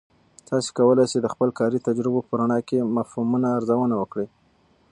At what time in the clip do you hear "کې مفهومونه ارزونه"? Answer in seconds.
2.67-3.95